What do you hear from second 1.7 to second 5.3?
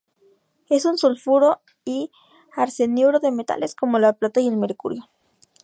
y arseniuro de metales como la plata y el mercurio.